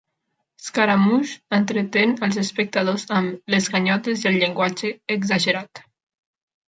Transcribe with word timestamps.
Scaramouche 0.67 1.43
entretén 1.57 2.15
els 2.27 2.39
espectadors 2.43 3.05
amb 3.21 3.55
"les 3.55 3.69
ganyotes 3.77 4.25
i 4.25 4.31
el 4.31 4.41
llenguatge 4.45 4.91
exagerat". 5.19 5.85